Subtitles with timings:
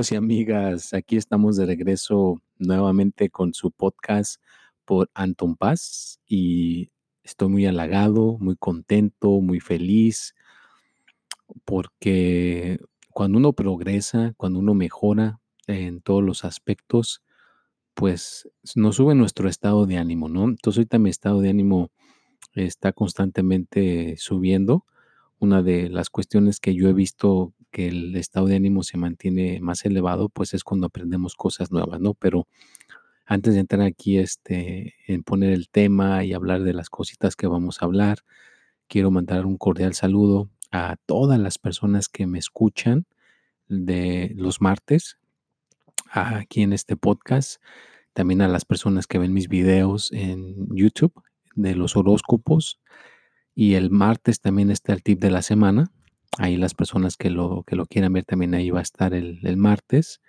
[0.00, 4.40] Y amigas, aquí estamos de regreso nuevamente con su podcast
[4.86, 6.90] por Anton Paz y
[7.22, 10.34] estoy muy halagado, muy contento, muy feliz
[11.66, 12.78] porque
[13.10, 17.22] cuando uno progresa, cuando uno mejora en todos los aspectos,
[17.92, 20.44] pues nos sube nuestro estado de ánimo, ¿no?
[20.44, 21.90] Entonces ahorita mi estado de ánimo
[22.54, 24.86] está constantemente subiendo.
[25.38, 29.60] Una de las cuestiones que yo he visto que el estado de ánimo se mantiene
[29.60, 32.14] más elevado, pues es cuando aprendemos cosas nuevas, ¿no?
[32.14, 32.46] Pero
[33.26, 37.46] antes de entrar aquí este, en poner el tema y hablar de las cositas que
[37.46, 38.18] vamos a hablar,
[38.88, 43.06] quiero mandar un cordial saludo a todas las personas que me escuchan
[43.68, 45.18] de los martes
[46.10, 47.62] aquí en este podcast,
[48.12, 51.14] también a las personas que ven mis videos en YouTube
[51.54, 52.80] de los horóscopos
[53.54, 55.92] y el martes también está el tip de la semana
[56.38, 59.56] Ahí las personas que lo, que lo quieran ver también ahí va a estar el,
[59.56, 60.20] martes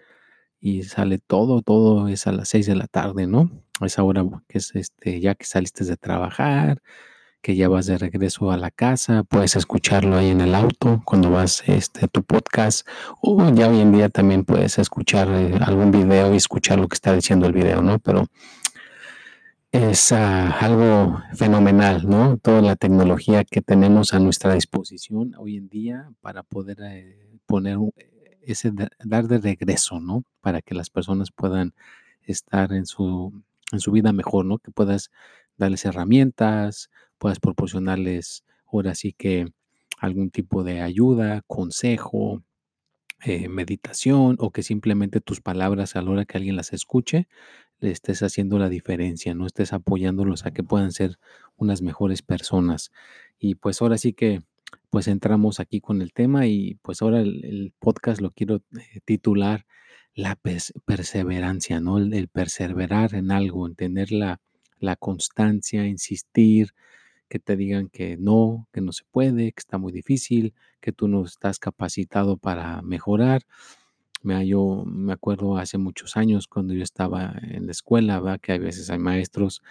[0.60, 3.52] y sale todo, todo es a las 6 de la tarde, ¿no?
[3.80, 6.82] A esa hora que es este, ya que saliste de trabajar,
[7.42, 11.32] que ya vas de regreso a la casa, puedes escucharlo ahí en el auto cuando
[11.32, 12.88] vas este, tu podcast
[13.22, 16.96] o ya hoy en día también puedes escuchar eh, algún video y escuchar lo que
[16.96, 18.00] está diciendo el video, ¿no?
[18.00, 18.28] Pero
[19.72, 22.38] es ah, algo fenomenal, ¿no?
[22.38, 27.78] Toda la tecnología que tenemos a nuestra disposición hoy en día para poder eh, poner
[28.42, 30.24] ese dar de regreso, ¿no?
[30.42, 31.74] Para que las personas puedan
[32.24, 33.32] estar en su,
[33.72, 34.58] en su vida mejor, ¿no?
[34.58, 35.10] Que puedas
[35.58, 39.54] darles herramientas, puedas proporcionarles ahora sí que
[40.00, 42.44] algún tipo de ayuda, consejo,
[43.24, 47.28] eh, meditación o que simplemente tus palabras a la hora que alguien las escuche
[47.82, 51.20] le estés haciendo la diferencia, no estés apoyándolos a que puedan ser
[51.58, 52.92] unas mejores personas.
[53.40, 54.42] Y pues ahora sí que
[54.90, 59.66] pues entramos aquí con el tema y pues ahora el, podcast lo quiero eh, titular
[60.14, 60.38] la
[60.86, 61.98] perseverancia, ¿no?
[61.98, 64.42] El, perseverar en algo, en tener la,
[64.80, 66.74] la constancia, insistir,
[67.30, 71.08] que te digan que no, que no se puede, que está muy difícil, que tú
[71.08, 73.44] no estás capacitado para mejorar.
[74.24, 78.40] Mira, yo me acuerdo hace muchos años cuando yo estaba en la escuela, ¿verdad?
[78.40, 79.62] que a veces hay maestros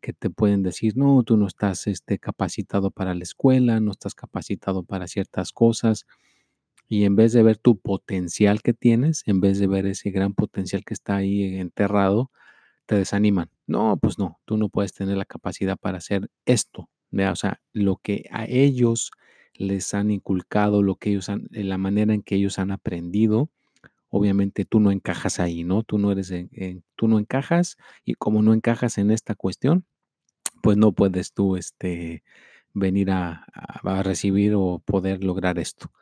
[0.00, 4.14] que te pueden decir, no, tú no estás este, capacitado para la escuela, no estás
[4.14, 6.06] capacitado para ciertas cosas.
[6.88, 10.34] Y en vez de ver tu potencial que tienes, en vez de ver ese gran
[10.34, 12.30] potencial que está ahí enterrado,
[12.86, 13.50] te desaniman.
[13.66, 16.90] No, pues no, tú no puedes tener la capacidad para hacer esto.
[17.12, 19.12] O sea, lo que a ellos
[19.54, 23.50] les han inculcado, lo que ellos han, eh, la manera en que ellos han aprendido,
[24.10, 25.82] obviamente tú no encajas ahí, ¿no?
[25.82, 26.32] Tú no eres,
[26.96, 29.86] tú no encajas y como no encajas en esta cuestión,
[30.62, 32.22] pues no puedes tú, este,
[32.74, 35.92] venir a, a recibir o poder lograr esto.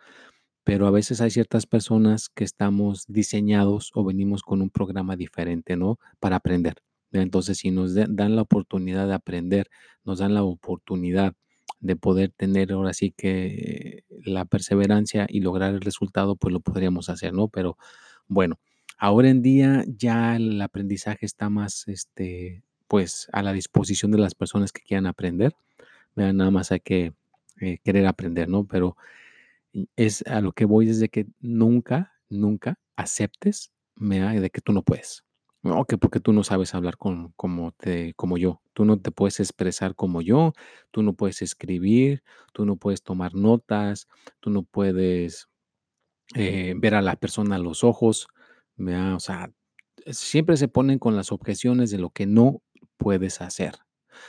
[0.64, 5.76] Pero a veces hay ciertas personas que estamos diseñados o venimos con un programa diferente,
[5.76, 5.98] ¿no?
[6.20, 6.76] Para aprender.
[7.12, 9.70] Entonces, si nos dan la oportunidad de aprender,
[10.04, 11.34] nos dan la oportunidad
[11.80, 17.08] de poder tener ahora sí que la perseverancia y lograr el resultado, pues lo podríamos
[17.08, 17.48] hacer, ¿no?
[17.48, 17.76] Pero
[18.26, 18.58] bueno,
[18.98, 24.34] ahora en día ya el aprendizaje está más, este, pues a la disposición de las
[24.34, 25.54] personas que quieran aprender.
[26.16, 27.12] Vean, nada más hay que
[27.60, 28.66] eh, querer aprender, ¿no?
[28.66, 28.96] Pero
[29.96, 34.82] es a lo que voy es de que nunca, nunca aceptes de que tú no
[34.82, 35.24] puedes.
[35.62, 38.62] No, que porque tú no sabes hablar con, como, te, como yo.
[38.74, 40.52] Tú no te puedes expresar como yo,
[40.92, 42.22] tú no puedes escribir,
[42.52, 44.06] tú no puedes tomar notas,
[44.40, 45.48] tú no puedes
[46.34, 48.28] eh, ver a la persona a los ojos.
[48.78, 49.50] O sea,
[50.06, 52.62] siempre se ponen con las objeciones de lo que no
[52.96, 53.74] puedes hacer.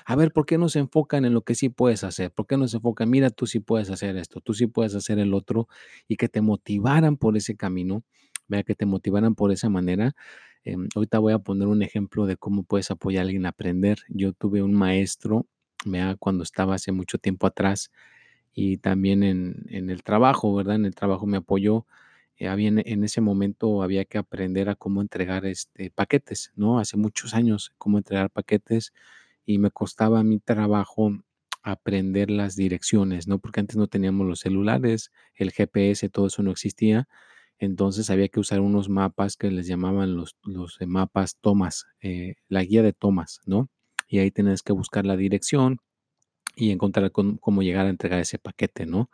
[0.06, 2.32] A ver, ¿por qué no se enfocan en lo que sí puedes hacer?
[2.32, 5.20] ¿Por qué no se enfocan, mira, tú sí puedes hacer esto, tú sí puedes hacer
[5.20, 5.68] el otro
[6.08, 8.04] y que te motivaran por ese camino,
[8.48, 10.16] vea, que te motivaran por esa manera
[10.66, 14.00] Em, ahorita voy a poner un ejemplo de cómo puedes apoyar a alguien a aprender.
[14.10, 15.48] Yo tuve un maestro,
[16.20, 17.92] cuando estaba hace mucho tiempo atrás,
[18.54, 20.76] y también en, en el trabajo, ¿verdad?
[20.76, 21.86] En el trabajo me apoyó.
[22.38, 26.80] eh, había en ese momento había que aprender a cómo entregar este, paquetes, ¿no?
[26.80, 28.94] Hace muchos años, cómo entregar paquetes
[29.46, 31.12] y me costaba mi trabajo
[31.64, 33.40] aprender las direcciones, ¿no?
[33.40, 37.08] Porque antes no teníamos los celulares, el GPS, todo eso no existía.
[37.60, 42.36] Entonces había que usar unos mapas que les llamaban los, los eh, mapas tomas, eh,
[42.48, 43.70] la guía de tomas, ¿no?
[44.08, 45.80] Y ahí tenías que buscar la dirección
[46.56, 49.10] y encontrar con- cómo llegar a entregar ese paquete, ¿no?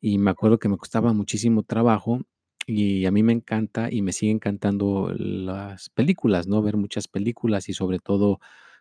[0.00, 2.20] Y me acuerdo que me costaba muchísimo trabajo
[2.66, 6.62] y a mí me encanta y me sigue encantando las películas, ¿no?
[6.62, 8.40] Ver muchas películas y sobre todo,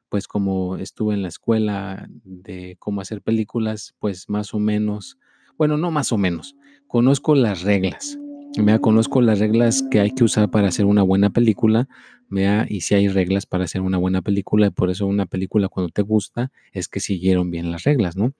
[0.10, 5.18] pues como estuve en la escuela de cómo hacer películas, pues más o menos,
[5.57, 6.56] bueno, no más o menos,
[6.88, 8.19] conozco las reglas.
[8.55, 11.88] Vea, conozco las reglas que hay que usar para hacer una buena película,
[12.29, 15.67] vea, y si hay reglas para hacer una buena película, y por eso una película
[15.67, 18.33] cuando te gusta es que siguieron bien las reglas, ¿no?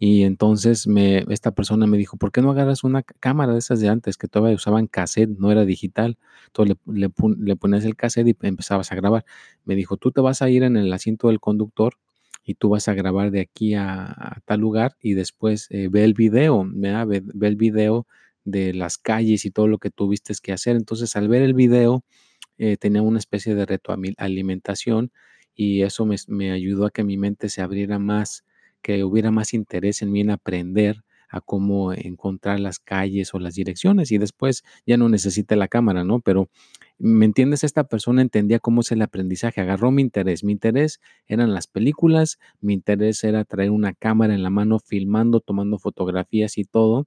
[0.00, 3.80] Y entonces me, esta persona me dijo, ¿por qué no agarras una cámara de esas
[3.80, 6.18] de antes que todavía usaban cassette, no era digital?
[6.46, 9.24] Entonces le, le, le el cassette y empezabas a grabar.
[9.64, 11.94] Me dijo, tú te vas a ir en el asiento del conductor
[12.44, 16.14] y tú vas a grabar de aquí a, tal lugar y después eh, ve el
[16.14, 17.06] video, ¿verdad?
[17.06, 18.06] Ve, ve el video
[18.50, 20.76] de las calles y todo lo que tuviste que hacer.
[20.76, 22.04] Entonces al ver el video
[22.58, 25.12] eh, tenía una especie de retroalimentación
[25.54, 28.44] y eso me, me ayudó a que mi mente se abriera más,
[28.82, 33.54] que hubiera más interés en mí en aprender a cómo encontrar las calles o las
[33.54, 36.20] direcciones y después ya no necesité la cámara, ¿no?
[36.20, 36.48] Pero,
[36.98, 37.64] ¿me entiendes?
[37.64, 40.42] Esta persona entendía cómo es el aprendizaje, agarró mi interés.
[40.42, 45.40] Mi interés eran las películas, mi interés era traer una cámara en la mano, filmando,
[45.40, 47.06] tomando fotografías y todo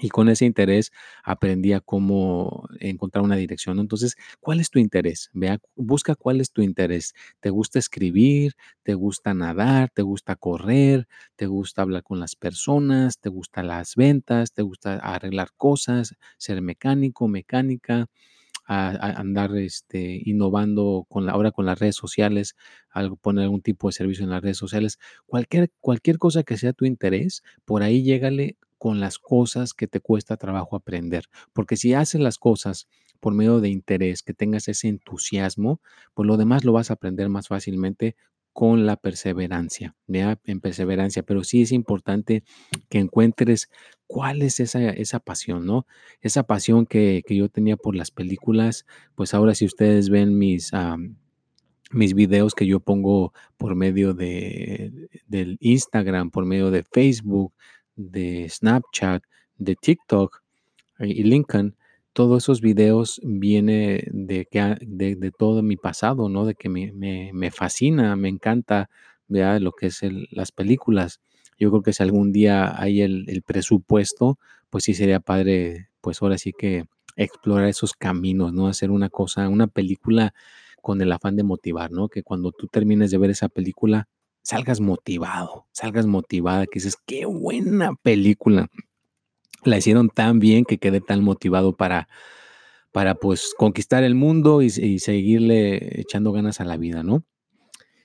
[0.00, 0.92] y con ese interés
[1.22, 3.78] aprendí a cómo encontrar una dirección.
[3.78, 5.30] Entonces, ¿cuál es tu interés?
[5.32, 7.14] Vea, busca cuál es tu interés.
[7.40, 8.54] ¿Te gusta escribir?
[8.82, 9.90] ¿Te gusta nadar?
[9.90, 11.06] ¿Te gusta correr?
[11.36, 13.18] ¿Te gusta hablar con las personas?
[13.18, 14.52] ¿Te gustan las ventas?
[14.52, 16.16] ¿Te gusta arreglar cosas?
[16.38, 18.08] ¿Ser mecánico, mecánica?
[18.70, 22.54] a, andar este, innovando con la, ahora con las redes sociales,
[23.20, 26.84] poner algún tipo de servicio en las redes sociales, cualquier, cualquier cosa que sea tu
[26.84, 31.26] interés, por ahí llégale con las cosas que te cuesta trabajo aprender.
[31.52, 32.88] Porque si haces las cosas
[33.20, 35.82] por medio de interés, que tengas ese entusiasmo,
[36.14, 38.16] pues lo demás lo vas a aprender más fácilmente
[38.54, 42.42] con la perseverancia, en perseverancia, pero sí es importante
[42.88, 43.68] que encuentres
[44.06, 45.86] cuál es esa, esa pasión, ¿no?
[46.22, 50.72] esa pasión que, que yo tenía por las películas, pues ahora si ustedes ven mis,
[50.72, 51.16] am,
[51.92, 57.52] mis videos que yo pongo por medio de, del Instagram, por medio de Facebook,
[58.10, 59.22] de Snapchat,
[59.58, 60.42] de TikTok
[60.98, 61.76] eh, y Lincoln,
[62.12, 66.44] todos esos videos viene de, que, de, de todo mi pasado, ¿no?
[66.46, 68.90] De que me, me, me fascina, me encanta,
[69.28, 69.60] ¿verdad?
[69.60, 71.20] Lo que es el- las películas.
[71.58, 74.38] Yo creo que si algún día hay el, el presupuesto,
[74.70, 76.84] pues sí sería padre, pues ahora sí que
[77.16, 78.66] explorar esos caminos, ¿no?
[78.68, 80.34] Hacer una cosa, una película
[80.82, 82.08] con el afán de motivar, ¿no?
[82.08, 84.08] Que cuando tú termines de ver esa película,
[84.50, 88.66] salgas motivado, salgas motivada, que dices, qué buena película.
[89.64, 92.08] La hicieron tan bien que quedé tan motivado para,
[92.90, 97.24] para pues conquistar el mundo y, seguirle echando ganas a la vida, ¿no?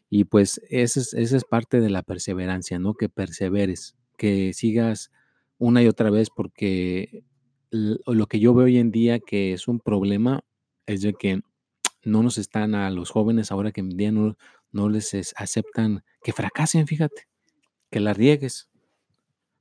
[0.08, 2.94] Y pues esa es, esa es parte de la perseverancia, ¿no?
[2.94, 5.12] Que perseveres, que sigas
[5.58, 7.24] una y otra vez, porque
[7.72, 10.42] lo que yo veo hoy en día que es un problema
[10.86, 11.42] es de que
[12.04, 14.38] no nos están a los jóvenes ahora que en día no,
[14.76, 17.28] no les es- aceptan que fracasen, fíjate,
[17.92, 18.70] que la riegues,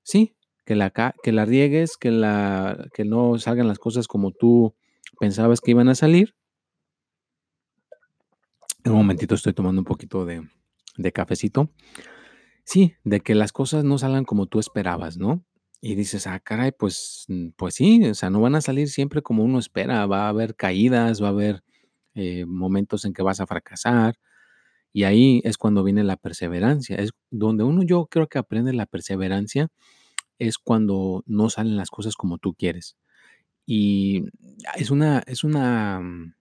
[0.03, 4.75] sí, que la, que la riegues, que, la, que no salgan las cosas como tú
[5.21, 6.35] pensabas que iban a salir.
[8.85, 10.47] Un momentito estoy tomando un poquito de,
[10.97, 11.71] de cafecito.
[12.65, 15.45] Sí, de que las cosas no salgan como tú esperabas, ¿no?
[15.81, 19.23] Y dices, ah, caray, pues, mm, pues sí, o sea, no van a salir siempre
[19.23, 21.63] como uno espera, va a haber caídas, va a haber
[22.15, 24.17] eh, momentos en que vas a fracasar,
[24.95, 28.87] y ahí es cuando viene la perseverancia, es donde uno yo creo que aprende la
[28.87, 29.69] perseverancia,
[30.39, 32.97] es cuando no salen las cosas como tú quieres.
[33.67, 34.27] Y
[34.77, 36.35] es una, es una, mm,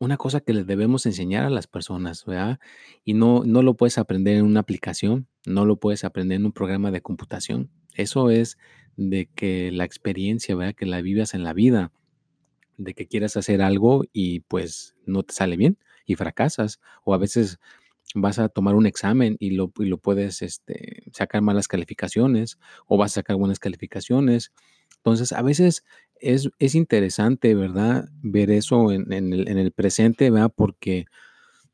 [0.00, 2.60] una cosa que le debemos enseñar a las personas, ¿verdad?
[3.06, 6.52] Y no, no lo puedes aprender en una aplicación, no lo puedes aprender en un
[6.52, 7.70] programa de computación.
[7.94, 8.58] Eso es
[8.98, 10.74] de que la experiencia, ¿verdad?
[10.74, 11.90] Que la vivas en la vida,
[12.76, 15.78] de que quieras hacer algo y pues no te sale bien
[16.12, 16.80] y fracasas.
[17.04, 17.58] O a veces
[18.14, 22.96] vas a tomar un examen y lo, y lo puedes este, sacar malas calificaciones o
[22.96, 24.52] vas a sacar buenas calificaciones.
[24.96, 25.84] Entonces, a veces
[26.20, 28.08] es, es interesante, ¿verdad?
[28.22, 30.52] Ver eso en, el, en el presente, ¿verdad?
[30.54, 31.06] Porque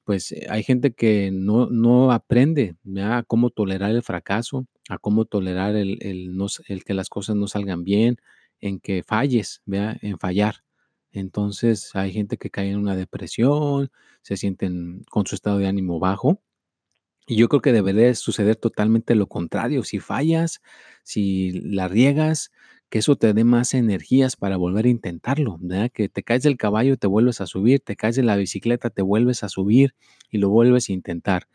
[0.04, 5.26] pues eh, hay gente que no, no aprende a cómo tolerar el fracaso, a cómo
[5.26, 8.16] tolerar el, el, no, el que las cosas no salgan bien,
[8.60, 9.98] en que falles, ¿vea?
[10.00, 10.62] en fallar.
[11.12, 13.90] Entonces hay gente que cae en una depresión,
[14.22, 16.40] se sienten con su estado de ánimo bajo.
[17.26, 19.84] Y yo creo que debería suceder totalmente lo contrario.
[19.84, 20.62] Si fallas,
[21.04, 22.52] si la riegas,
[22.88, 25.90] que eso te dé más energías para volver a intentarlo, ¿verdad?
[25.92, 29.02] Que te caes del caballo, te vuelves a subir, te caes de la bicicleta, te
[29.02, 29.94] vuelves a subir
[30.30, 31.48] y lo vuelves a intentar.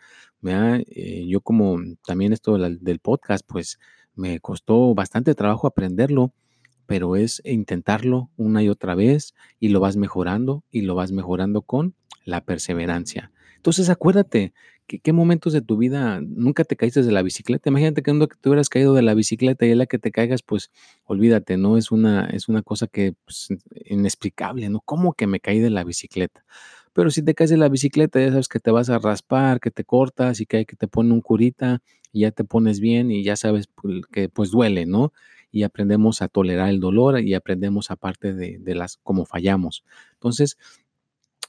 [0.43, 3.79] Eh, yo como también esto del podcast, pues
[4.15, 6.33] me costó bastante trabajo aprenderlo,
[6.85, 11.61] pero es intentarlo una y otra vez y lo vas mejorando y lo vas mejorando
[11.61, 13.31] con la perseverancia.
[13.57, 14.53] Entonces acuérdate,
[14.87, 17.69] ¿Qué, momentos de tu vida nunca te caíste de la bicicleta?
[17.69, 20.71] Imagínate que nunca te hubieras caído de la bicicleta y la que te caigas, pues
[21.05, 21.77] olvídate, ¿no?
[21.77, 23.47] Es una, es una cosa que pues,
[23.85, 24.81] inexplicable, ¿no?
[24.81, 26.43] ¿Cómo que me caí de la bicicleta?
[26.91, 29.71] Pero si te caes de la bicicleta, ya sabes que te vas a raspar, que
[29.71, 33.23] te cortas y que que te pone un curita y ya te pones bien y
[33.23, 35.13] ya sabes pues, que pues duele, ¿no?
[35.53, 39.85] Y aprendemos a tolerar el dolor y aprendemos aparte de, de las cómo fallamos.
[40.15, 40.57] Entonces,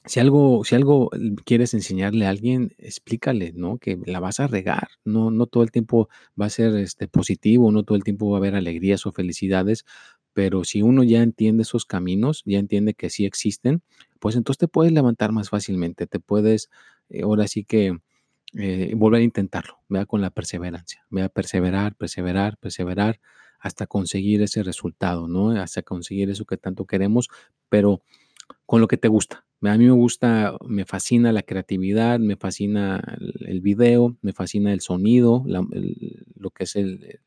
[0.06, 1.10] si algo, si algo
[1.44, 3.78] quieres enseñarle a alguien, explícale, ¿no?
[3.78, 4.88] Que la vas a regar.
[5.04, 6.08] No, no todo el tiempo
[6.40, 9.84] va a ser este, positivo, no todo el tiempo va a haber alegrías o felicidades,
[10.34, 13.82] pero si uno ya entiende esos caminos, ya entiende que sí existen,
[14.20, 16.70] pues entonces te puedes levantar más fácilmente, te puedes,
[17.08, 17.96] eh, ahora sí que
[18.54, 23.20] eh, volver a intentarlo, vea con la perseverancia, vea perseverar, perseverar, perseverar
[23.64, 25.50] hasta conseguir ese resultado, ¿no?
[25.50, 27.28] Hasta conseguir eso que tanto queremos,
[27.68, 28.02] pero
[28.66, 33.02] con lo que te gusta, a mí me gusta, me fascina la creatividad, me fascina
[33.40, 37.20] el, video, me fascina el sonido, lo que es el,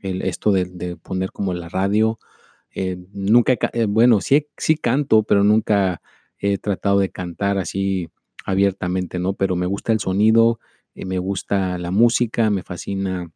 [0.00, 2.18] esto de, poner como la radio.
[2.74, 6.02] Eh, nunca, eh, bueno, sí, sí canto, pero nunca
[6.38, 8.08] he tratado de cantar así
[8.44, 9.34] abiertamente, ¿no?
[9.34, 10.58] Pero me gusta el sonido,
[10.94, 13.30] eh, me gusta la música, me fascina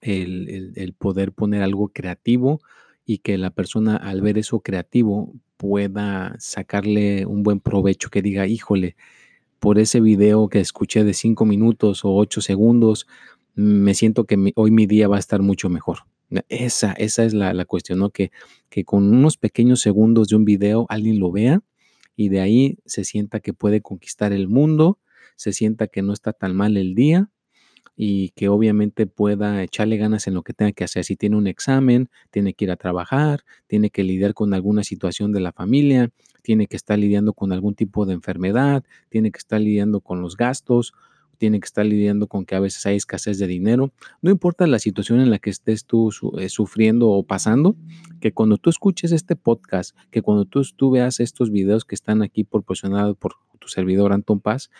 [0.00, 2.60] el, poder poner algo creativo
[3.04, 8.46] y que la persona al ver eso creativo pueda sacarle un buen provecho, que diga,
[8.46, 8.96] híjole,
[9.58, 13.06] por ese video que escuché de cinco minutos o ocho segundos,
[13.54, 15.98] me siento que hoy mi día va a estar mucho mejor.
[16.48, 18.10] Esa, esa es la, cuestión, ¿no?
[18.10, 18.30] Que,
[18.68, 21.62] que con unos pequeños segundos de un video alguien lo vea
[22.14, 24.98] y de ahí se sienta que puede conquistar el mundo,
[25.36, 27.30] se sienta que no está tan mal el día
[28.00, 31.04] y que obviamente pueda echarle ganas en lo que tenga que hacer.
[31.04, 35.32] Si tiene un examen, tiene que ir a trabajar, tiene que lidiar con alguna situación
[35.32, 36.10] de la familia,
[36.42, 40.36] tiene que estar lidiando con algún tipo de enfermedad, tiene que estar lidiando con los
[40.36, 40.94] gastos,
[41.38, 43.92] tiene que estar lidiando con que a veces hay escasez de dinero.
[44.22, 47.74] No importa la situación en la que estés tú eh, sufriendo o pasando,
[48.20, 52.22] que cuando tú escuches este podcast, que cuando tú, tú veas estos videos que están
[52.22, 54.70] aquí proporcionados por tu servidor Anton Paz,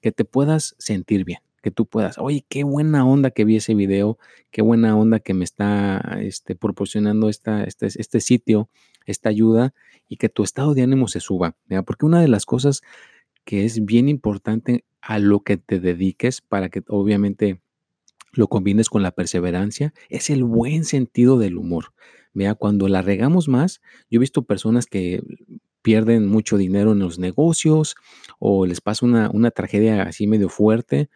[0.00, 3.74] que te puedas sentir bien que tú puedas, oye, qué buena onda que vi ese
[3.74, 4.18] video,
[4.50, 8.68] qué buena onda que me está este, proporcionando esta, este, este sitio,
[9.06, 9.72] esta ayuda
[10.08, 11.56] y que tu estado de ánimo se suba.
[11.86, 12.82] Porque una de las cosas
[13.44, 17.60] que es bien importante a lo que te dediques para que obviamente
[18.32, 21.92] lo combines con la perseverancia es el buen sentido del humor.
[22.34, 25.22] Vea, cuando la regamos más, yo he visto personas que
[25.82, 27.96] pierden mucho dinero en los negocios
[28.38, 31.10] o les pasa una, una tragedia así medio fuerte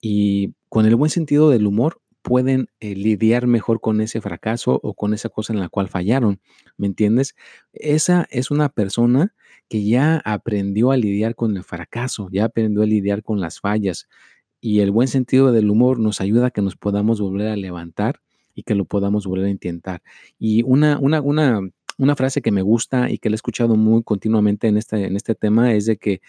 [0.00, 4.94] Y con el buen sentido del humor pueden eh, lidiar mejor con ese fracaso o
[4.94, 6.40] con esa cosa en la cual fallaron,
[6.76, 7.34] ¿me entiendes?
[7.72, 9.34] Esa es una persona
[9.68, 14.08] que ya aprendió a lidiar con el fracaso, ya aprendió a lidiar con las fallas
[14.60, 18.20] y el buen sentido del humor nos ayuda a que nos podamos volver a levantar
[18.54, 20.02] y que lo podamos volver a intentar.
[20.38, 21.60] Y una, una, una,
[21.98, 25.16] una frase que me gusta y que le he escuchado muy continuamente en este, en
[25.16, 26.20] este tema es de que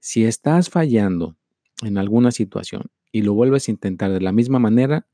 [0.00, 1.36] si estás fallando,
[1.86, 5.06] en alguna situación y lo vuelves a intentar de la misma manera,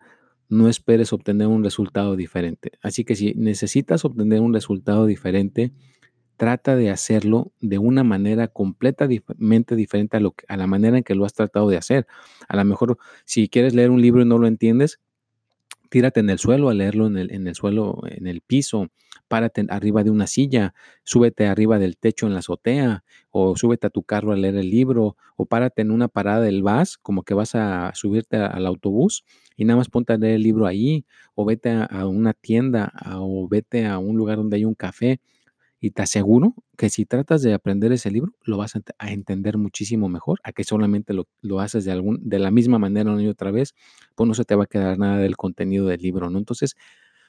[0.49, 2.73] no esperes obtener un resultado diferente.
[2.83, 5.73] Así que si necesitas obtener un resultado diferente,
[6.37, 11.15] trata de hacerlo de una manera completamente diferente a, lo a la manera en que
[11.15, 12.07] lo has tratado de hacer.
[12.49, 15.01] A lo mejor si quieres leer un libro y no lo entiendes,
[15.91, 18.89] tírate en el suelo a leerlo en el, en el suelo, en el piso,
[19.29, 23.91] párate arriba de una silla, súbete arriba del techo en la azotea, o súbete a
[23.91, 27.35] tu carro a leer el libro, o párate en una parada del bus, como que
[27.35, 29.25] vas a subirte al autobús
[29.57, 31.05] y nada más ponte a leer el libro ahí,
[31.35, 35.21] o vete a, una tienda, o vete a un lugar donde hay un café
[35.81, 40.09] y te aseguro que si tratas de aprender ese libro, lo vas a, entender muchísimo
[40.09, 43.51] mejor a que solamente lo, haces de, algún, de la misma manera una y otra
[43.51, 43.75] vez,
[44.15, 46.39] pues no se te va a quedar nada del contenido del libro, ¿no?
[46.39, 46.77] Entonces,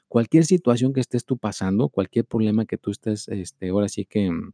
[0.10, 4.30] cualquier situación que estés tú pasando, cualquier problema que tú estés, este, ahora sí que
[4.30, 4.52] mm,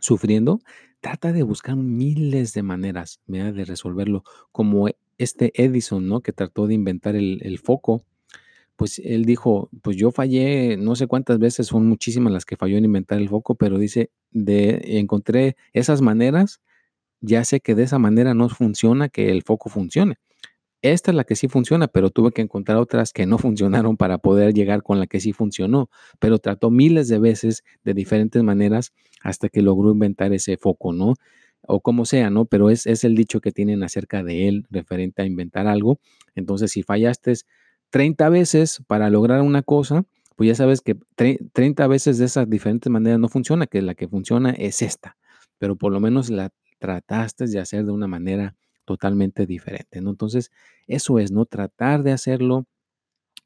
[0.00, 0.60] sufriendo,
[1.00, 6.22] trata de buscar miles de maneras de resolverlo, como este Edison, ¿no?
[6.22, 8.04] Que trató de inventar el, el foco
[8.78, 12.78] pues él dijo, pues yo fallé, no sé cuántas veces, son muchísimas las que falló
[12.78, 16.60] en inventar el foco, pero dice, de encontré esas maneras,
[17.20, 20.18] ya sé que de esa manera no funciona que el foco funcione.
[20.80, 24.18] Esta es la que sí funciona, pero tuve que encontrar otras que no funcionaron para
[24.18, 25.90] poder llegar con la que sí funcionó.
[26.20, 28.92] Pero trató miles de veces de diferentes maneras
[29.22, 31.14] hasta que logró inventar ese foco, ¿no?
[31.62, 32.44] O como sea, ¿no?
[32.44, 35.98] Pero es, es el dicho que tienen acerca de él referente a inventar algo.
[36.36, 37.34] Entonces, si fallaste
[37.90, 40.04] 30 veces para lograr una cosa,
[40.36, 40.96] pues ya sabes que
[41.52, 45.16] 30 veces de esas diferentes maneras no funciona, que la que funciona es esta,
[45.58, 48.54] pero por lo menos la trataste de hacer de una manera
[48.84, 50.10] totalmente diferente, ¿no?
[50.10, 50.50] Entonces,
[50.86, 51.44] eso es, ¿no?
[51.44, 52.66] Tratar de hacerlo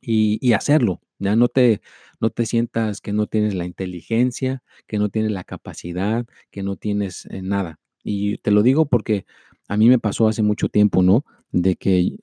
[0.01, 1.81] y, hacerlo, ya no te,
[2.21, 6.77] no te sientas que no tienes la inteligencia, que no tienes la capacidad, que no
[6.77, 7.81] tienes eh, nada.
[8.05, 9.27] Y te lo digo porque
[9.69, 11.25] a mí me pasó hace mucho tiempo, ¿no?
[11.53, 12.19] De que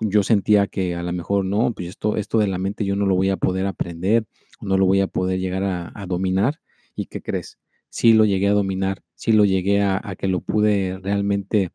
[0.00, 3.06] yo sentía que a lo mejor no, pues esto, esto de la mente yo no
[3.06, 4.26] lo voy a poder aprender,
[4.60, 6.60] no lo voy a poder llegar a, dominar.
[6.94, 7.58] ¿Y qué crees?
[7.90, 11.70] Sí lo llegué a dominar, sí lo llegué a, que lo pude realmente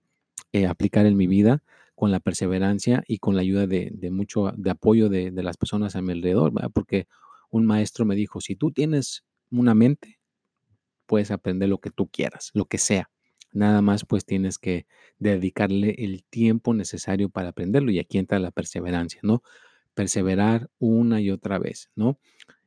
[0.51, 1.63] eh, aplicar en mi vida
[1.95, 6.01] con la perseverancia y con la ayuda de, mucho, de apoyo de, las personas a
[6.01, 7.07] mi alrededor, porque
[7.49, 10.19] un maestro me dijo, si tú tienes una mente,
[11.05, 13.09] puedes aprender lo que tú quieras, lo que sea.
[13.53, 14.85] Nada más pues tienes que
[15.19, 19.43] dedicarle el tiempo necesario para aprenderlo y aquí entra la perseverancia, ¿no?
[19.93, 22.19] Perseverar una y otra vez, ¿no?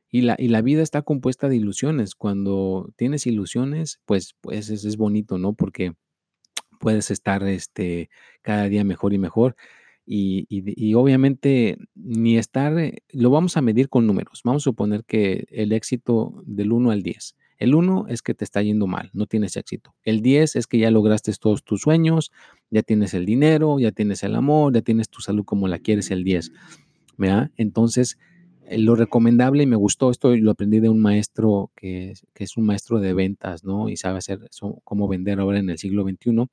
[0.09, 2.15] Y la, y la vida está compuesta de ilusiones.
[2.15, 5.53] Cuando tienes ilusiones, pues, pues es, es bonito, ¿no?
[5.53, 5.93] Porque
[6.79, 8.09] puedes estar este,
[8.41, 9.55] cada día mejor y mejor.
[10.05, 14.41] Y, y, obviamente ni estar, eh, lo vamos a medir con números.
[14.45, 18.43] Vamos a suponer que el éxito del 1 al 10 el 1 es que te
[18.43, 19.95] está yendo mal, no tienes éxito.
[20.03, 22.31] El 10 es que ya lograste todos tus sueños,
[22.69, 26.11] ya tienes el dinero, ya tienes el amor, ya tienes tu salud como la quieres,
[26.11, 26.51] el 10.
[27.17, 27.51] ¿verdad?
[27.57, 28.17] Entonces,
[28.67, 32.65] eh, lo recomendable y me gustó, esto lo aprendí de un maestro que, es un
[32.65, 33.89] maestro de ventas, ¿no?
[33.89, 34.39] Y sabe hacer
[34.83, 36.47] cómo vender ahora en el siglo XXI.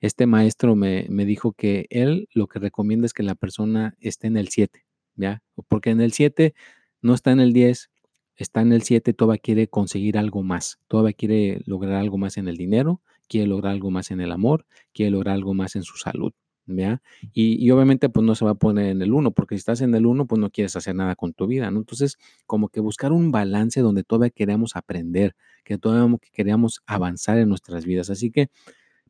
[0.00, 4.36] Este maestro me, dijo que él lo que recomienda es que la persona esté en
[4.36, 4.84] el 7,
[5.16, 5.42] ¿ya?
[5.68, 6.54] Porque en el 7
[7.02, 7.90] no está en el 10,
[8.36, 12.48] está en el 7, todavía quiere conseguir algo más, todavía quiere lograr algo más en
[12.48, 15.96] el dinero, quiere lograr algo más en el amor, quiere lograr algo más en su
[15.96, 16.32] salud.
[16.66, 17.02] ¿ya?
[17.32, 19.94] Y, obviamente pues no se va a poner en el 1, porque si estás en
[19.94, 21.80] el 1, pues no quieres hacer nada con tu vida, ¿no?
[21.80, 27.48] Entonces, como que buscar un balance donde todavía queremos aprender, que todavía queremos avanzar en
[27.48, 28.10] nuestras vidas.
[28.10, 28.48] Así que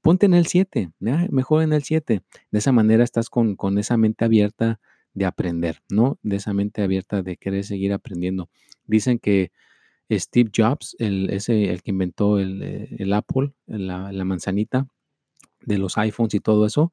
[0.03, 0.91] ponte en el 7,
[1.31, 2.23] mejor en el 7.
[2.51, 4.81] De esa manera estás con, con esa mente abierta
[5.15, 6.19] de aprender, ¿no?
[6.23, 8.51] De esa mente abierta de querer seguir aprendiendo.
[8.87, 9.53] Dicen que
[10.11, 14.87] Steve Jobs, el, ese, el que inventó el, eh, Apple, la, manzanita
[15.63, 16.93] de los iPhones y todo eso,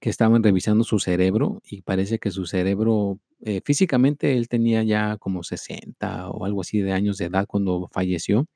[0.00, 5.18] que estaban revisando su cerebro y parece que su cerebro, eh, físicamente él tenía ya
[5.18, 8.46] como 60 o algo así de años de edad cuando falleció,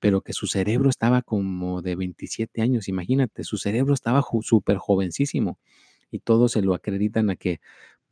[0.00, 5.58] pero que su cerebro estaba como de 27 años, imagínate, su cerebro estaba súper jovencísimo
[6.10, 7.60] y todos se lo acreditan a que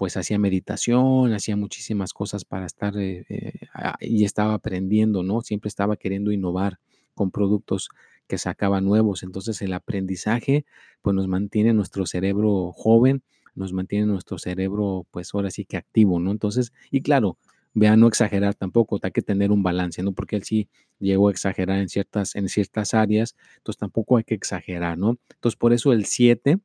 [0.02, 3.52] pues hacía meditación, hacía muchísimas cosas para estar eh, eh,
[4.00, 5.42] y estaba aprendiendo, ¿no?
[5.42, 6.80] Siempre estaba queriendo innovar
[7.14, 7.88] con productos
[8.26, 9.22] que sacaba nuevos.
[9.22, 10.64] Entonces el aprendizaje
[11.02, 13.22] pues nos mantiene nuestro cerebro joven,
[13.54, 16.32] nos mantiene nuestro cerebro pues ahora sí que activo, ¿no?
[16.32, 17.38] Entonces, y claro,
[17.72, 20.10] vea, no exagerar tampoco, hay que tener un balance, ¿no?
[20.10, 24.34] Porque él sí llegó a exagerar en ciertas, en ciertas áreas, entonces tampoco hay que
[24.34, 25.20] exagerar, ¿no?
[25.34, 26.58] Entonces por eso el 7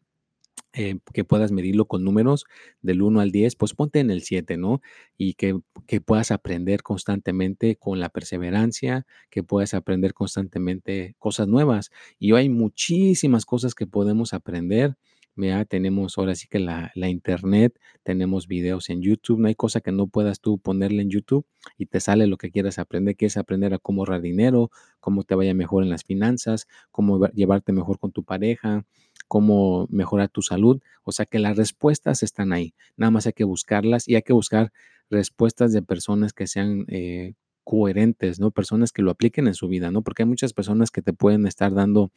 [0.74, 2.46] eh, que puedas medirlo con números
[2.82, 4.82] del 1 al 10, pues ponte en el 7, ¿no?
[5.18, 11.90] Y que, que, puedas aprender constantemente con la perseverancia, que puedas aprender constantemente cosas nuevas.
[12.20, 14.98] Y hay muchísimas cosas que podemos aprender.
[15.36, 19.82] Ya tenemos ahora sí que la, la, internet, tenemos videos en YouTube, no hay cosa
[19.82, 21.46] que no puedas tú ponerle en YouTube
[21.78, 25.36] y te sale lo que quieras aprender, quieres aprender a cómo ahorrar dinero, cómo te
[25.36, 28.86] vaya mejor en las finanzas, cómo llevarte mejor con tu pareja,
[29.28, 30.82] cómo mejorar tu salud.
[31.04, 32.74] O sea que las respuestas están ahí.
[32.96, 34.72] Nada más hay que buscarlas y hay que buscar
[35.10, 38.52] respuestas de personas que sean eh, coherentes, ¿no?
[38.52, 40.02] Personas que lo apliquen en su vida, ¿no?
[40.02, 42.12] Porque hay muchas personas que te pueden estar dando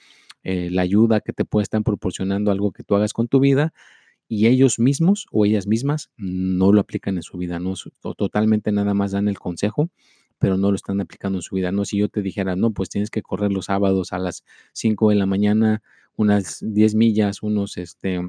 [0.44, 3.72] eh, la ayuda, que te pueden estar proporcionando algo que tú hagas con tu vida
[4.28, 7.74] y ellos mismos o ellas mismas no lo aplican en su vida, ¿no?
[8.16, 9.90] totalmente nada más dan el consejo,
[10.40, 11.84] pero no lo están aplicando en su vida, ¿no?
[11.84, 15.16] Si yo te dijera, no, pues tienes que correr los sábados a las 5 de
[15.16, 15.82] la mañana
[16.16, 18.20] unas 10 millas, unos este,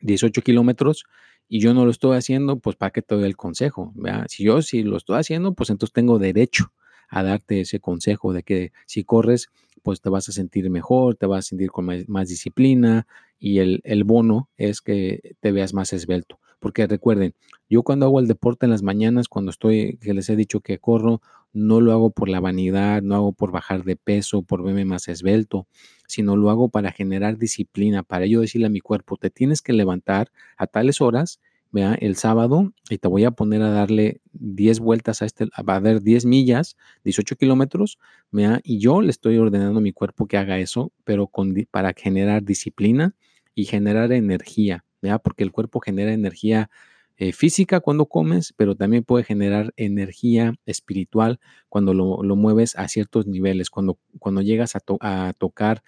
[0.00, 1.04] 18 kilómetros,
[1.48, 3.94] y yo no lo estoy haciendo, pues ¿para qué te doy el consejo?
[4.28, 6.72] Si yo sí lo estoy haciendo, pues entonces tengo derecho
[7.08, 9.48] a darte ese consejo de que si corres
[9.84, 13.06] pues te vas a sentir mejor, te vas a sentir con más, disciplina
[13.38, 16.40] y el, el bono es que te veas más esbelto.
[16.60, 17.34] Porque recuerden,
[17.68, 20.78] yo cuando hago el deporte en las mañanas, cuando estoy, que les he dicho que
[20.78, 21.20] corro,
[21.52, 25.08] no lo hago por la vanidad, no hago por bajar de peso, por verme más
[25.08, 25.66] esbelto,
[26.06, 29.72] sino lo hago para generar disciplina, para yo decirle a mi cuerpo, te tienes que
[29.72, 31.40] levantar a tales horas,
[31.70, 35.76] vea, el sábado, y te voy a poner a darle 10 vueltas a este, va
[35.76, 37.98] a dar 10 millas, 18 kilómetros,
[38.30, 41.92] vea, y yo le estoy ordenando a mi cuerpo que haga eso, pero con, para
[41.94, 43.14] generar disciplina
[43.54, 46.70] y generar energía, vea, porque el cuerpo genera energía
[47.16, 53.26] eh, física cuando comes, pero también puede generar energía espiritual cuando lo, mueves a ciertos
[53.26, 55.82] niveles, cuando, cuando llegas a, a, tocar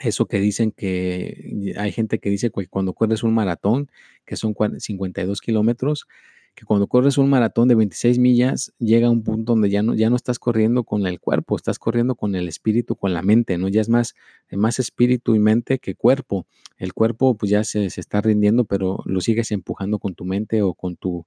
[0.00, 3.90] eso que dicen que hay gente que dice que cuando corres un maratón,
[4.24, 6.06] que son 52 kilómetros,
[6.54, 10.10] que cuando corres un maratón de 26 millas, llega un punto donde ya no, ya
[10.10, 13.68] no estás corriendo con el cuerpo, estás corriendo con el espíritu, con la mente, ¿no?
[13.68, 14.14] Ya es más,
[14.50, 16.46] más espíritu y mente que cuerpo.
[16.76, 20.62] El cuerpo pues ya se, se está rindiendo, pero lo sigues empujando con tu mente
[20.62, 21.24] o con tu,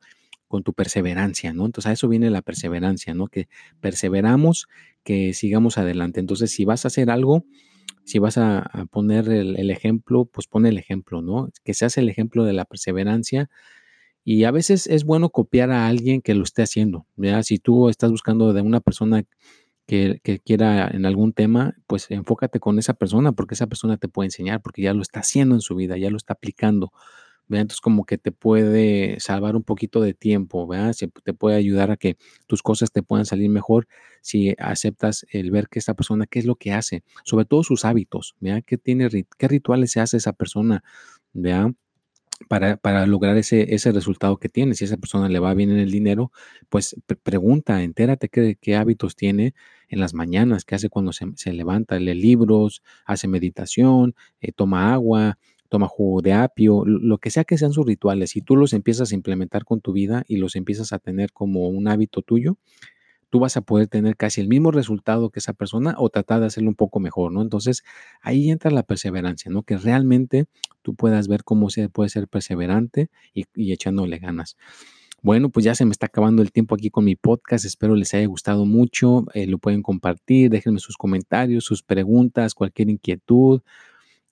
[0.48, 1.66] con tu perseverancia, ¿no?
[1.66, 3.28] Entonces a eso viene la perseverancia, ¿no?
[3.28, 3.48] Que
[3.82, 4.68] perseveramos,
[5.04, 6.20] que sigamos adelante.
[6.20, 7.46] Entonces si vas a hacer algo,
[8.04, 11.50] si vas a, poner el, el, ejemplo, pues pon el ejemplo, ¿no?
[11.64, 13.50] Que seas el ejemplo de la perseverancia
[14.26, 17.06] y a veces es bueno copiar a alguien que lo esté haciendo.
[17.16, 17.44] ¿ya?
[17.44, 19.24] Si tú estás buscando de una persona
[19.86, 24.28] que, quiera en algún tema, pues enfócate con esa persona porque esa persona te puede
[24.28, 26.92] enseñar porque ya lo está haciendo en su vida, ya lo está aplicando.
[27.48, 30.96] Entonces como que te puede salvar un poquito de tiempo, ¿verdad?
[31.24, 33.88] te puede ayudar a que tus cosas te puedan salir mejor
[34.22, 37.86] si aceptas el ver que esta persona, qué es lo que hace, sobre todo sus
[37.86, 38.64] hábitos, ¿verdad?
[38.66, 39.08] ¿Qué, tiene,
[39.38, 40.84] qué rituales se hace esa persona?
[41.34, 41.74] ¿verdad?
[42.48, 44.76] Para, lograr ese, ese resultado que tiene.
[44.76, 46.32] Si esa persona le va bien en el dinero,
[46.70, 49.54] pues pregunta, entérate qué, qué, hábitos tiene
[49.90, 55.38] en las mañanas, qué hace cuando se, levanta, lee libros, hace meditación, eh, toma agua,
[55.70, 58.32] toma jugo de apio, lo que sea que sean sus rituales.
[58.32, 61.70] Si tú los empiezas a implementar con tu vida y los empiezas a tener como
[61.70, 62.58] un hábito tuyo,
[63.36, 66.46] tú vas a poder tener casi el mismo resultado que esa persona o tratar de
[66.46, 67.42] hacerlo un poco mejor, ¿no?
[67.42, 67.84] Entonces
[68.22, 69.64] ahí entra la perseverancia, ¿no?
[69.64, 70.46] Que realmente
[70.84, 74.56] tú puedas ver cómo se puede ser perseverante y, echándole ganas.
[75.22, 77.66] Bueno, pues ya se me está acabando el tiempo aquí con mi podcast.
[77.66, 79.26] Espero les haya gustado mucho.
[79.34, 80.50] Eh, lo pueden compartir.
[80.50, 83.64] Déjenme sus comentarios, sus preguntas, cualquier inquietud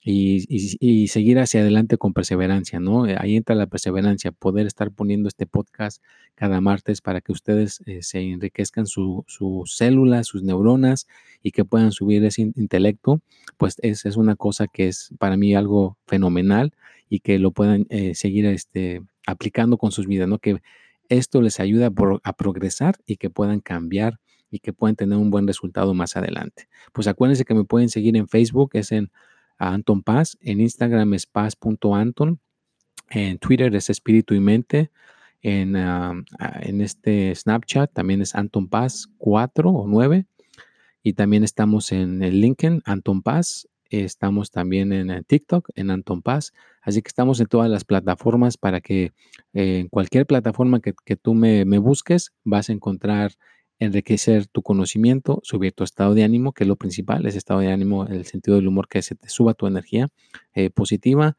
[0.06, 3.08] y, seguir hacia adelante con perseverancia, ¿no?
[3.08, 6.04] Eh, ahí entra la perseverancia, poder estar poniendo este podcast
[6.36, 9.26] cada martes para que ustedes eh, se enriquezcan sus
[9.66, 11.08] células, sus neuronas
[11.42, 13.22] y que puedan subir ese intelecto,
[13.58, 16.74] pues es, es, una cosa que es para mí algo fenomenal
[17.10, 20.40] y que lo puedan eh, seguir este, aplicando con sus vidas, ¿no?
[20.40, 20.58] Que
[21.10, 21.92] esto les ayuda
[22.24, 26.68] a progresar y que puedan cambiar y que puedan tener un buen resultado más adelante.
[26.92, 29.12] Pues acuérdense que me pueden seguir en Facebook, es en
[29.72, 30.38] Anton Paz.
[30.42, 32.40] En Instagram es paz.anton.
[33.10, 34.92] En Twitter es espíritu y mente.
[35.42, 40.26] En, en, este Snapchat también es Anton Paz 4 o 9.
[41.04, 43.68] Y también estamos en el LinkedIn, Anton Paz.
[43.90, 46.54] Estamos también en TikTok, en Anton Paz.
[46.82, 49.12] Así que estamos en todas las plataformas para que
[49.54, 53.34] eh, en cualquier plataforma que, tú me, me, busques vas a encontrar
[53.80, 57.72] enriquecer tu conocimiento, subir tu estado de ánimo, que es lo principal, ese estado de
[57.72, 60.10] ánimo, el sentido del humor, que se te suba tu energía
[60.54, 61.38] eh, positiva.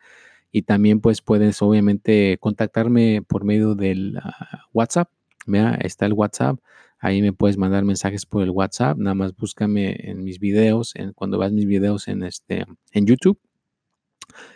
[0.51, 5.11] Y también pues puedes obviamente contactarme por medio del ah, WhatsApp.
[5.47, 6.59] Vea, está el WhatsApp.
[6.99, 8.97] Ahí me puedes mandar mensajes por el WhatsApp.
[8.99, 13.39] Nada más búscame en mis videos, en, cuando vas mis videos en, este, en YouTube.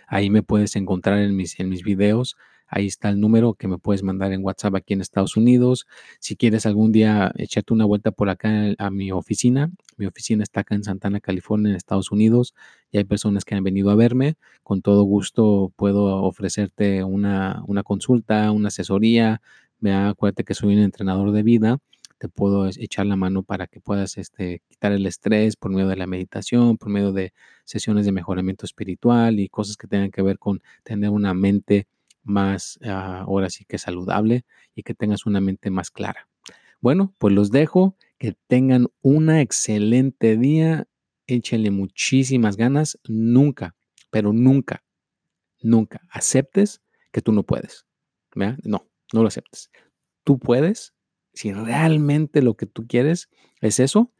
[0.07, 2.37] Ahí me puedes encontrar en mis, en mis videos.
[2.69, 5.87] Ahí está el número que me puedes mandar en WhatsApp aquí en Estados Unidos.
[6.21, 10.61] Si quieres algún día echarte una vuelta por acá a mi oficina, mi oficina está
[10.61, 12.55] acá en Santana, California, en Estados Unidos,
[12.93, 14.37] y hay personas que han venido a verme.
[14.63, 19.41] Con todo gusto puedo ofrecerte una, consulta, una asesoría.
[19.81, 21.79] Me acuérdate que soy un entrenador de vida
[22.19, 25.97] te puedo echar la mano para que puedas este, quitar el estrés por medio de
[25.97, 27.33] la meditación, por medio de
[27.65, 31.87] sesiones de mejoramiento espiritual y cosas que tengan que ver con tener una mente
[32.29, 36.29] más, ah, ahora sí que saludable y que tengas una mente más clara.
[36.81, 40.87] Bueno, pues los dejo, que tengan una excelente día,
[41.27, 43.75] échenle muchísimas ganas, nunca,
[44.11, 44.85] pero nunca,
[45.61, 47.87] nunca aceptes que tú no puedes.
[48.63, 49.71] No, no lo aceptes.
[50.23, 50.95] Tú puedes,
[51.33, 53.29] si realmente lo que tú quieres
[53.61, 54.13] es eso,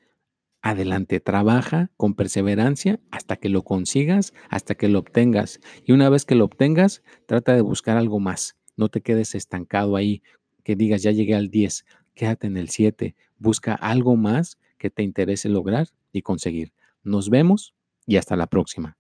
[0.63, 5.61] adelante, trabaja con perseverancia hasta que lo consigas, hasta que lo obtengas.
[5.85, 8.57] Y una vez que lo obtengas, trata de buscar algo más.
[8.77, 10.23] No te quedes estancado ahí,
[10.65, 15.03] que digas, ya llegué al 10, quédate en el 7, busca algo más que te
[15.03, 16.73] interese lograr y conseguir.
[17.03, 17.75] Nos vemos
[18.07, 18.97] y hasta la próxima.